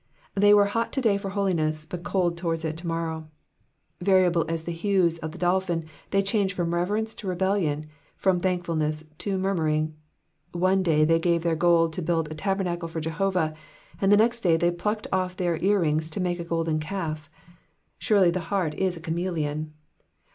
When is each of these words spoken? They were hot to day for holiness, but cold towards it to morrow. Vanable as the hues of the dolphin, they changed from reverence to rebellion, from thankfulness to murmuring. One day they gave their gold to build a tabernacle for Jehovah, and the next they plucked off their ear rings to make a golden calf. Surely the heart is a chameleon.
They 0.33 0.51
were 0.51 0.65
hot 0.65 0.91
to 0.93 0.99
day 0.99 1.17
for 1.17 1.29
holiness, 1.29 1.85
but 1.85 2.01
cold 2.01 2.35
towards 2.35 2.65
it 2.65 2.75
to 2.77 2.87
morrow. 2.87 3.29
Vanable 4.03 4.49
as 4.49 4.63
the 4.63 4.71
hues 4.71 5.19
of 5.19 5.31
the 5.31 5.37
dolphin, 5.37 5.85
they 6.09 6.23
changed 6.23 6.55
from 6.55 6.73
reverence 6.73 7.13
to 7.13 7.27
rebellion, 7.27 7.85
from 8.15 8.39
thankfulness 8.39 9.03
to 9.19 9.37
murmuring. 9.37 9.93
One 10.53 10.81
day 10.81 11.05
they 11.05 11.19
gave 11.19 11.43
their 11.43 11.55
gold 11.55 11.93
to 11.93 12.01
build 12.01 12.31
a 12.31 12.33
tabernacle 12.33 12.87
for 12.87 12.99
Jehovah, 12.99 13.53
and 14.01 14.11
the 14.11 14.17
next 14.17 14.39
they 14.41 14.57
plucked 14.71 15.05
off 15.13 15.37
their 15.37 15.57
ear 15.57 15.81
rings 15.81 16.09
to 16.09 16.19
make 16.19 16.39
a 16.39 16.43
golden 16.43 16.79
calf. 16.79 17.29
Surely 17.99 18.31
the 18.31 18.39
heart 18.49 18.73
is 18.73 18.97
a 18.97 19.01
chameleon. 19.01 19.71